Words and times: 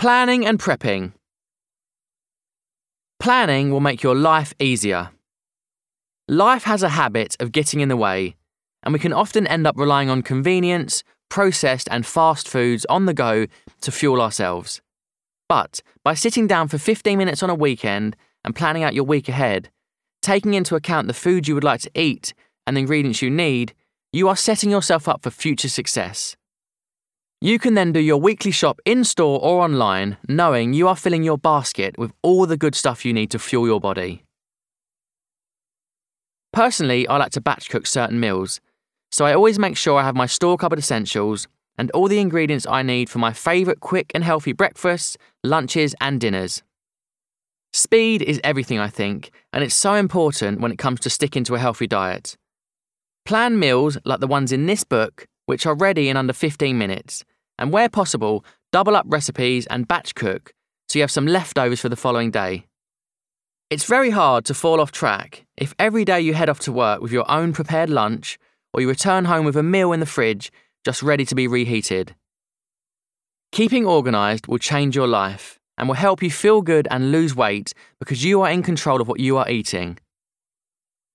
Planning 0.00 0.46
and 0.46 0.58
prepping. 0.58 1.12
Planning 3.18 3.70
will 3.70 3.80
make 3.80 4.02
your 4.02 4.14
life 4.14 4.54
easier. 4.58 5.10
Life 6.26 6.62
has 6.62 6.82
a 6.82 6.88
habit 6.88 7.36
of 7.38 7.52
getting 7.52 7.80
in 7.80 7.90
the 7.90 7.98
way, 7.98 8.34
and 8.82 8.94
we 8.94 8.98
can 8.98 9.12
often 9.12 9.46
end 9.46 9.66
up 9.66 9.76
relying 9.76 10.08
on 10.08 10.22
convenience, 10.22 11.04
processed, 11.28 11.86
and 11.90 12.06
fast 12.06 12.48
foods 12.48 12.86
on 12.88 13.04
the 13.04 13.12
go 13.12 13.44
to 13.82 13.92
fuel 13.92 14.22
ourselves. 14.22 14.80
But 15.50 15.82
by 16.02 16.14
sitting 16.14 16.46
down 16.46 16.68
for 16.68 16.78
15 16.78 17.18
minutes 17.18 17.42
on 17.42 17.50
a 17.50 17.54
weekend 17.54 18.16
and 18.42 18.56
planning 18.56 18.82
out 18.82 18.94
your 18.94 19.04
week 19.04 19.28
ahead, 19.28 19.68
taking 20.22 20.54
into 20.54 20.76
account 20.76 21.08
the 21.08 21.12
food 21.12 21.46
you 21.46 21.54
would 21.54 21.62
like 21.62 21.82
to 21.82 21.90
eat 21.94 22.32
and 22.66 22.74
the 22.74 22.80
ingredients 22.80 23.20
you 23.20 23.28
need, 23.28 23.74
you 24.14 24.28
are 24.28 24.36
setting 24.36 24.70
yourself 24.70 25.08
up 25.08 25.22
for 25.22 25.30
future 25.30 25.68
success. 25.68 26.38
You 27.42 27.58
can 27.58 27.72
then 27.72 27.92
do 27.92 28.00
your 28.00 28.18
weekly 28.18 28.50
shop 28.50 28.80
in 28.84 29.02
store 29.02 29.40
or 29.40 29.62
online, 29.62 30.18
knowing 30.28 30.74
you 30.74 30.88
are 30.88 30.96
filling 30.96 31.22
your 31.22 31.38
basket 31.38 31.96
with 31.96 32.12
all 32.22 32.44
the 32.44 32.58
good 32.58 32.74
stuff 32.74 33.02
you 33.02 33.14
need 33.14 33.30
to 33.30 33.38
fuel 33.38 33.66
your 33.66 33.80
body. 33.80 34.24
Personally, 36.52 37.08
I 37.08 37.16
like 37.16 37.32
to 37.32 37.40
batch 37.40 37.70
cook 37.70 37.86
certain 37.86 38.20
meals, 38.20 38.60
so 39.10 39.24
I 39.24 39.32
always 39.32 39.58
make 39.58 39.78
sure 39.78 39.98
I 39.98 40.04
have 40.04 40.14
my 40.14 40.26
store 40.26 40.58
cupboard 40.58 40.78
essentials 40.80 41.48
and 41.78 41.90
all 41.92 42.08
the 42.08 42.18
ingredients 42.18 42.66
I 42.68 42.82
need 42.82 43.08
for 43.08 43.20
my 43.20 43.32
favourite 43.32 43.80
quick 43.80 44.12
and 44.14 44.22
healthy 44.22 44.52
breakfasts, 44.52 45.16
lunches, 45.42 45.94
and 45.98 46.20
dinners. 46.20 46.62
Speed 47.72 48.20
is 48.20 48.38
everything, 48.44 48.78
I 48.78 48.88
think, 48.88 49.30
and 49.54 49.64
it's 49.64 49.74
so 49.74 49.94
important 49.94 50.60
when 50.60 50.72
it 50.72 50.78
comes 50.78 51.00
to 51.00 51.10
sticking 51.10 51.44
to 51.44 51.54
a 51.54 51.58
healthy 51.58 51.86
diet. 51.86 52.36
Plan 53.24 53.58
meals 53.58 53.96
like 54.04 54.20
the 54.20 54.26
ones 54.26 54.52
in 54.52 54.66
this 54.66 54.84
book, 54.84 55.26
which 55.50 55.66
are 55.66 55.74
ready 55.74 56.08
in 56.08 56.16
under 56.16 56.32
15 56.32 56.78
minutes, 56.78 57.24
and 57.58 57.72
where 57.72 57.88
possible, 57.88 58.44
double 58.70 58.94
up 58.94 59.04
recipes 59.08 59.66
and 59.66 59.88
batch 59.88 60.14
cook 60.14 60.52
so 60.88 60.96
you 60.96 61.02
have 61.02 61.10
some 61.10 61.26
leftovers 61.26 61.80
for 61.80 61.88
the 61.88 61.96
following 61.96 62.30
day. 62.30 62.66
It's 63.68 63.84
very 63.84 64.10
hard 64.10 64.44
to 64.44 64.54
fall 64.54 64.80
off 64.80 64.92
track 64.92 65.44
if 65.56 65.74
every 65.76 66.04
day 66.04 66.20
you 66.20 66.34
head 66.34 66.48
off 66.48 66.60
to 66.60 66.72
work 66.72 67.00
with 67.00 67.10
your 67.10 67.28
own 67.28 67.52
prepared 67.52 67.90
lunch 67.90 68.38
or 68.72 68.80
you 68.80 68.88
return 68.88 69.24
home 69.24 69.44
with 69.44 69.56
a 69.56 69.62
meal 69.64 69.90
in 69.92 69.98
the 69.98 70.06
fridge 70.06 70.52
just 70.84 71.02
ready 71.02 71.24
to 71.24 71.34
be 71.34 71.48
reheated. 71.48 72.14
Keeping 73.50 73.84
organised 73.84 74.46
will 74.46 74.58
change 74.58 74.94
your 74.94 75.08
life 75.08 75.58
and 75.76 75.88
will 75.88 75.96
help 75.96 76.22
you 76.22 76.30
feel 76.30 76.62
good 76.62 76.86
and 76.92 77.10
lose 77.10 77.34
weight 77.34 77.74
because 77.98 78.22
you 78.24 78.40
are 78.42 78.50
in 78.50 78.62
control 78.62 79.00
of 79.00 79.08
what 79.08 79.18
you 79.18 79.36
are 79.36 79.50
eating. 79.50 79.98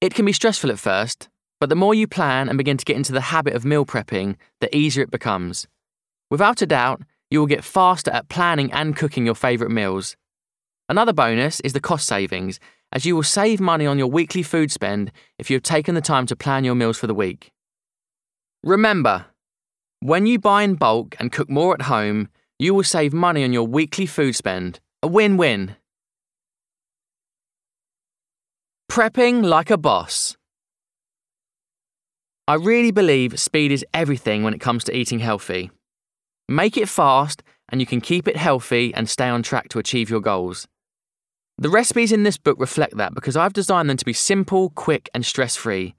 It 0.02 0.14
can 0.14 0.26
be 0.26 0.34
stressful 0.34 0.72
at 0.72 0.80
first, 0.80 1.30
but 1.60 1.70
the 1.70 1.76
more 1.76 1.94
you 1.94 2.08
plan 2.08 2.50
and 2.50 2.58
begin 2.58 2.78
to 2.78 2.86
get 2.86 2.98
into 2.98 3.14
the 3.14 3.22
habit 3.22 3.54
of 3.54 3.66
meal 3.66 3.86
prepping, 3.86 4.36
the 4.62 4.76
easier 4.76 5.04
it 5.04 5.12
becomes. 5.12 5.68
Without 6.30 6.62
a 6.62 6.66
doubt, 6.66 7.02
you 7.30 7.40
will 7.40 7.48
get 7.48 7.64
faster 7.64 8.12
at 8.12 8.30
planning 8.30 8.72
and 8.72 8.96
cooking 8.96 9.26
your 9.26 9.36
favourite 9.36 9.72
meals. 9.72 10.16
Another 10.88 11.14
bonus 11.14 11.60
is 11.62 11.74
the 11.74 11.80
cost 11.80 12.06
savings, 12.08 12.60
as 12.92 13.06
you 13.06 13.16
will 13.16 13.24
save 13.24 13.60
money 13.60 13.86
on 13.86 13.98
your 13.98 14.08
weekly 14.08 14.44
food 14.44 14.72
spend 14.72 15.12
if 15.40 15.50
you 15.50 15.56
have 15.56 15.64
taken 15.64 15.96
the 15.96 16.02
time 16.02 16.26
to 16.28 16.36
plan 16.36 16.64
your 16.64 16.76
meals 16.76 16.98
for 16.98 17.08
the 17.08 17.14
week. 17.14 17.52
Remember, 18.64 19.26
when 20.00 20.26
you 20.26 20.40
buy 20.40 20.64
in 20.64 20.76
bulk 20.76 21.16
and 21.20 21.32
cook 21.32 21.50
more 21.50 21.74
at 21.74 21.84
home, 21.84 22.30
you 22.60 22.74
will 22.74 22.84
save 22.84 23.14
money 23.14 23.44
on 23.44 23.54
your 23.54 23.68
weekly 23.68 24.06
food 24.06 24.36
spend. 24.36 24.80
A 25.02 25.08
win 25.08 25.38
win. 25.38 25.76
Prepping 28.90 29.44
like 29.44 29.70
a 29.70 29.78
boss. 29.78 30.38
I 32.48 32.54
really 32.54 32.92
believe 32.92 33.40
speed 33.40 33.72
is 33.72 33.84
everything 33.92 34.44
when 34.44 34.54
it 34.54 34.62
comes 34.62 34.84
to 34.84 34.96
eating 34.96 35.18
healthy. 35.18 35.72
Make 36.48 36.78
it 36.78 36.88
fast, 36.88 37.42
and 37.70 37.82
you 37.82 37.88
can 37.88 38.02
keep 38.02 38.28
it 38.28 38.38
healthy 38.38 38.94
and 38.94 39.10
stay 39.10 39.30
on 39.30 39.42
track 39.42 39.68
to 39.70 39.80
achieve 39.80 40.12
your 40.12 40.20
goals. 40.20 40.68
The 41.58 41.70
recipes 41.70 42.12
in 42.12 42.22
this 42.22 42.38
book 42.38 42.58
reflect 42.60 42.98
that 42.98 43.16
because 43.16 43.36
I've 43.36 43.54
designed 43.54 43.90
them 43.90 43.98
to 43.98 44.06
be 44.06 44.14
simple, 44.14 44.70
quick, 44.70 45.10
and 45.16 45.26
stress 45.26 45.56
free, 45.56 45.96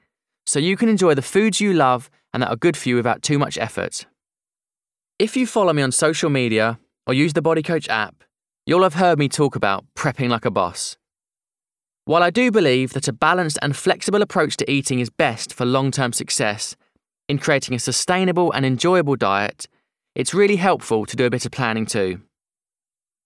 so 0.47 0.60
you 0.60 0.76
can 0.76 0.88
enjoy 0.88 1.15
the 1.15 1.22
foods 1.22 1.60
you 1.60 1.72
love 1.72 2.10
and 2.32 2.44
that 2.44 2.50
are 2.50 2.56
good 2.56 2.76
for 2.76 2.91
you 2.91 2.94
without 2.94 3.22
too 3.22 3.41
much 3.41 3.59
effort. 3.59 4.06
If 5.19 5.37
you 5.37 5.49
follow 5.49 5.72
me 5.72 5.82
on 5.82 5.91
social 5.91 6.31
media 6.31 6.78
or 7.09 7.15
use 7.15 7.32
the 7.32 7.43
Body 7.43 7.62
Coach 7.62 7.88
app, 7.88 8.22
you'll 8.66 8.84
have 8.84 8.94
heard 8.94 9.19
me 9.19 9.28
talk 9.28 9.56
about 9.56 9.84
prepping 9.97 10.28
like 10.28 10.44
a 10.44 10.50
boss. 10.53 10.97
While 12.06 12.22
I 12.22 12.31
do 12.31 12.53
believe 12.53 12.93
that 12.93 13.09
a 13.09 13.12
balanced 13.12 13.59
and 13.62 13.75
flexible 13.75 14.22
approach 14.22 14.56
to 14.59 14.71
eating 14.71 15.00
is 15.00 15.11
best 15.11 15.53
for 15.53 15.67
long 15.67 15.91
term 15.91 16.12
success 16.12 16.77
in 17.28 17.37
creating 17.37 17.75
a 17.75 17.81
sustainable 17.81 18.53
and 18.53 18.65
enjoyable 18.65 19.17
diet, 19.17 19.67
it's 20.15 20.33
really 20.33 20.55
helpful 20.55 21.05
to 21.05 21.17
do 21.17 21.27
a 21.27 21.31
bit 21.31 21.44
of 21.44 21.50
planning 21.50 21.84
too. 21.84 22.22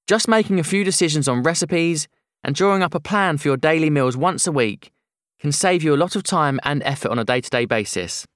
Just 0.07 0.29
making 0.29 0.59
a 0.59 0.65
few 0.65 0.83
decisions 0.83 1.29
on 1.29 1.43
recipes 1.43 2.09
and 2.43 2.55
drawing 2.55 2.83
up 2.83 2.95
a 2.95 3.01
plan 3.01 3.37
for 3.37 3.49
your 3.49 3.59
daily 3.59 3.91
meals 3.91 4.17
once 4.17 4.47
a 4.47 4.53
week 4.53 4.93
can 5.41 5.53
save 5.53 5.83
you 5.83 5.95
a 5.95 6.03
lot 6.03 6.17
of 6.17 6.23
time 6.23 6.59
and 6.63 6.83
effort 6.85 7.11
on 7.11 7.19
a 7.19 7.25
day 7.25 7.43
to 7.43 7.51
day 7.51 7.67
basis. 7.67 8.27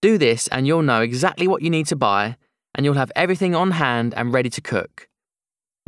Do 0.00 0.16
this 0.16 0.46
and 0.46 0.64
you'll 0.64 0.82
know 0.82 1.00
exactly 1.00 1.48
what 1.48 1.62
you 1.62 1.70
need 1.70 1.88
to 1.88 1.96
buy 1.96 2.36
and 2.76 2.84
you'll 2.84 2.94
have 2.94 3.10
everything 3.16 3.56
on 3.56 3.72
hand 3.72 4.14
and 4.16 4.32
ready 4.32 4.48
to 4.50 4.60
cook. 4.60 5.09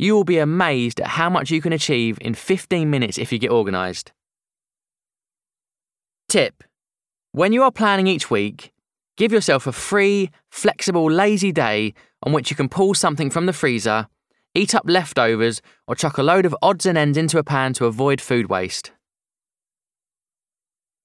You 0.03 0.15
will 0.15 0.25
be 0.25 0.37
amazed 0.37 0.99
at 0.99 1.07
how 1.07 1.29
much 1.29 1.49
you 1.49 1.61
can 1.61 1.73
achieve 1.73 2.17
in 2.19 2.33
15 2.33 2.89
minutes 2.89 3.17
if 3.17 3.31
you 3.31 3.39
get 3.39 3.51
organised. 3.51 4.11
Tip 6.27 6.63
When 7.31 7.53
you 7.53 7.63
are 7.63 7.71
planning 7.71 8.07
each 8.07 8.29
week, 8.29 8.73
Give 9.15 9.31
yourself 9.31 9.67
a 9.67 9.71
free, 9.71 10.31
flexible, 10.49 11.09
lazy 11.09 11.51
day 11.51 11.93
on 12.23 12.33
which 12.33 12.49
you 12.49 12.55
can 12.55 12.69
pull 12.69 12.93
something 12.93 13.29
from 13.29 13.45
the 13.45 13.53
freezer, 13.53 14.07
eat 14.55 14.73
up 14.73 14.83
leftovers, 14.85 15.61
or 15.87 15.95
chuck 15.95 16.17
a 16.17 16.23
load 16.23 16.45
of 16.45 16.55
odds 16.61 16.85
and 16.85 16.97
ends 16.97 17.17
into 17.17 17.37
a 17.37 17.43
pan 17.43 17.73
to 17.73 17.85
avoid 17.85 18.19
food 18.19 18.49
waste. 18.49 18.91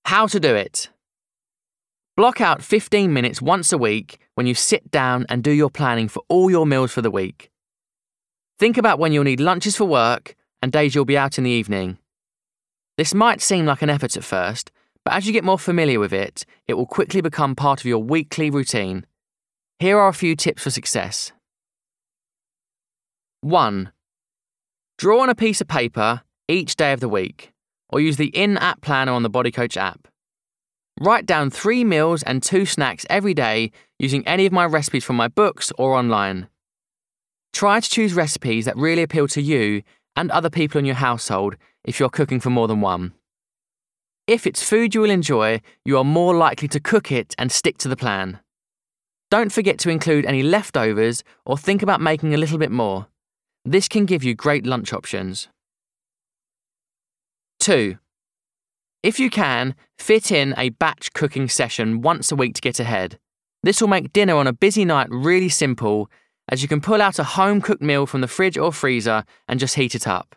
How 0.07 0.27
to 0.27 0.41
do 0.41 0.55
it. 0.55 0.89
Block 2.17 2.41
out 2.41 2.63
15 2.63 3.13
minutes 3.13 3.43
once 3.43 3.73
a 3.73 3.79
week 3.79 4.19
when 4.35 4.47
you 4.47 4.55
sit 4.55 4.91
down 4.91 5.27
and 5.29 5.45
do 5.45 5.51
your 5.51 5.71
planning 5.71 6.09
for 6.09 6.23
all 6.29 6.51
your 6.51 6.67
meals 6.67 6.93
for 6.93 7.03
the 7.03 7.11
week. 7.11 7.51
Think 8.59 8.77
about 8.77 8.99
when 8.99 9.13
you'll 9.13 9.25
need 9.25 9.41
lunches 9.41 9.77
for 9.77 9.85
work 9.85 10.35
and 10.61 10.73
days 10.73 10.95
you'll 10.95 11.05
be 11.05 11.17
out 11.17 11.39
in 11.39 11.45
the 11.45 11.51
evening. 11.51 11.99
This 12.97 13.15
might 13.15 13.41
seem 13.41 13.67
like 13.67 13.83
an 13.83 13.91
effort 13.91 14.17
at 14.17 14.25
first, 14.25 14.73
but 15.05 15.15
as 15.15 15.27
you 15.27 15.33
get 15.33 15.45
more 15.45 15.59
familiar 15.59 16.01
with 16.01 16.13
it, 16.13 16.45
it 16.67 16.75
will 16.75 16.87
quickly 16.87 17.21
become 17.21 17.55
part 17.55 17.81
of 17.81 17.87
your 17.87 18.03
weekly 18.03 18.51
routine. 18.51 19.07
Here 19.79 19.97
are 19.97 20.09
a 20.09 20.13
few 20.13 20.35
tips 20.35 20.65
for 20.65 20.71
success. 20.71 21.31
1. 23.43 23.93
Draw 24.99 25.23
on 25.23 25.31
a 25.31 25.37
piece 25.37 25.61
of 25.61 25.69
paper 25.69 26.23
each 26.49 26.75
day 26.75 26.93
of 26.93 26.99
the 26.99 27.09
week, 27.09 27.53
or 27.89 28.01
use 28.01 28.17
the 28.17 28.37
in 28.37 28.59
app 28.59 28.81
planner 28.81 29.13
on 29.13 29.23
the 29.23 29.31
Body 29.31 29.53
Coach 29.53 29.77
app. 29.77 30.09
Write 31.01 31.27
down 31.27 31.51
three 31.51 31.85
meals 31.85 32.25
and 32.25 32.43
two 32.43 32.67
snacks 32.67 33.07
every 33.09 33.35
day 33.35 33.71
using 34.01 34.27
any 34.27 34.47
of 34.47 34.53
my 34.53 34.65
recipes 34.65 35.05
from 35.05 35.15
my 35.15 35.29
books 35.29 35.73
or 35.79 35.95
online. 35.95 36.49
Try 37.53 37.81
to 37.81 37.89
choose 37.89 38.15
recipes 38.15 38.65
that 38.67 38.77
really 38.77 39.03
appeal 39.03 39.29
to 39.29 39.43
you 39.43 39.83
and 40.17 40.31
other 40.31 40.51
people 40.51 40.79
in 40.79 40.85
your 40.85 40.97
household 40.97 41.57
if 41.85 41.99
you're 41.99 42.09
cooking 42.09 42.41
for 42.41 42.51
more 42.51 42.69
than 42.69 42.81
one. 42.81 43.15
If 44.27 44.47
it's 44.47 44.63
food 44.63 44.95
you 44.95 45.01
will 45.01 45.11
enjoy, 45.11 45.61
you 45.85 45.97
are 45.97 46.05
more 46.05 46.35
likely 46.37 46.69
to 46.69 46.81
cook 46.81 47.11
it 47.11 47.35
and 47.39 47.51
stick 47.51 47.79
to 47.79 47.89
the 47.89 47.97
plan. 47.97 48.41
Don't 49.31 49.53
forget 49.53 49.79
to 49.81 49.91
include 49.91 50.27
any 50.27 50.43
leftovers 50.43 51.23
or 51.47 51.57
think 51.57 51.83
about 51.83 52.01
making 52.01 52.35
a 52.35 52.39
little 52.39 52.59
bit 52.59 52.71
more. 52.71 53.07
This 53.65 53.89
can 53.89 54.07
give 54.07 54.25
you 54.25 54.35
great 54.35 54.67
lunch 54.67 54.93
options. 54.93 55.49
2. 57.61 57.99
If 59.03 59.21
you 59.21 59.31
can, 59.31 59.75
fit 59.99 60.33
in 60.33 60.55
a 60.57 60.71
batch 60.71 61.13
cooking 61.13 61.49
session 61.49 62.01
once 62.01 62.33
a 62.33 62.37
week 62.37 62.55
to 62.55 62.61
get 62.61 62.81
ahead. 62.81 63.19
This 63.63 63.81
will 63.81 63.89
make 63.89 64.13
dinner 64.13 64.37
on 64.37 64.47
a 64.47 64.53
busy 64.53 64.85
night 64.85 65.09
really 65.11 65.49
simple, 65.49 66.11
as 66.49 66.63
you 66.63 66.69
can 66.69 66.81
pull 66.81 67.03
out 67.03 67.19
a 67.19 67.25
home 67.25 67.61
cooked 67.61 67.83
meal 67.83 68.07
from 68.07 68.21
the 68.21 68.29
fridge 68.29 68.57
or 68.57 68.73
freezer 68.73 69.25
and 69.49 69.61
just 69.61 69.75
heat 69.75 69.95
it 69.95 70.07
up. 70.07 70.35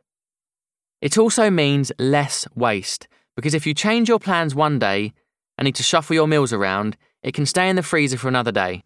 It 1.02 1.18
also 1.18 1.50
means 1.50 1.92
less 1.98 2.48
waste 2.56 3.08
because 3.36 3.54
if 3.54 3.66
you 3.66 3.74
change 3.74 4.10
your 4.10 4.20
plans 4.20 4.54
one 4.54 4.78
day 4.78 5.14
and 5.58 5.66
need 5.66 5.76
to 5.76 5.84
shuffle 5.84 6.14
your 6.14 6.28
meals 6.28 6.54
around, 6.54 6.98
it 7.24 7.34
can 7.34 7.46
stay 7.46 7.70
in 7.70 7.76
the 7.76 7.84
freezer 7.84 8.18
for 8.18 8.28
another 8.28 8.52
day. 8.52 8.84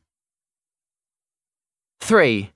3. 2.01 2.51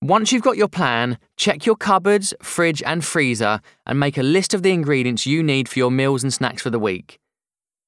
Once 0.00 0.32
you've 0.32 0.42
got 0.42 0.56
your 0.56 0.68
plan, 0.68 1.18
check 1.36 1.66
your 1.66 1.74
cupboards, 1.76 2.32
fridge, 2.40 2.82
and 2.84 3.04
freezer 3.04 3.60
and 3.84 3.98
make 3.98 4.16
a 4.16 4.22
list 4.22 4.54
of 4.54 4.62
the 4.62 4.70
ingredients 4.70 5.26
you 5.26 5.42
need 5.42 5.68
for 5.68 5.78
your 5.78 5.90
meals 5.90 6.22
and 6.22 6.32
snacks 6.32 6.62
for 6.62 6.70
the 6.70 6.78
week. 6.78 7.18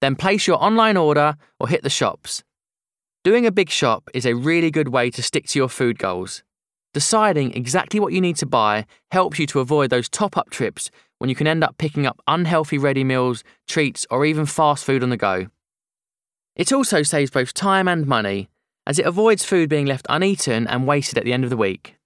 Then 0.01 0.17
place 0.17 0.47
your 0.47 0.63
online 0.63 0.97
order 0.97 1.37
or 1.59 1.69
hit 1.69 1.83
the 1.83 1.91
shops. 1.91 2.43
Doing 3.23 3.45
a 3.45 3.53
big 3.53 3.69
shop 3.69 4.09
is 4.15 4.25
a 4.25 4.33
really 4.33 4.71
good 4.71 4.89
way 4.89 5.11
to 5.11 5.23
stick 5.23 5.47
to 5.49 5.59
your 5.59 5.69
food 5.69 5.99
goals. 5.99 6.43
Deciding 6.95 7.53
exactly 7.53 8.01
what 8.01 8.15
you 8.15 8.21
need 8.23 8.37
to 8.37 8.47
buy 8.47 8.87
helps 9.11 9.39
you 9.39 9.47
to 9.49 9.61
avoid 9.61 9.91
those 9.91 10.09
top 10.09 10.39
up 10.39 10.49
trips 10.49 10.91
when 11.19 11.29
you 11.29 11.37
can 11.37 11.47
end 11.47 11.63
up 11.63 11.77
picking 11.77 12.07
up 12.07 12.23
unhealthy 12.27 12.79
ready 12.79 13.05
meals, 13.05 13.45
treats, 13.69 14.07
or 14.11 14.25
even 14.25 14.47
fast 14.47 14.87
food 14.87 15.03
on 15.03 15.11
the 15.11 15.19
go. 15.19 15.49
It 16.57 16.73
also 16.73 17.03
saves 17.03 17.31
both 17.31 17.53
time 17.53 17.89
and 17.89 18.07
money, 18.07 18.49
as 18.87 18.99
it 18.99 19.05
avoids 19.05 19.45
food 19.45 19.69
being 19.69 19.85
left 19.85 20.07
uneaten 20.09 20.67
and 20.67 20.87
wasted 20.87 21.19
at 21.19 21.25
the 21.25 21.35
end 21.35 21.45
of 21.45 21.51
the 21.51 21.59
week. 21.59 21.97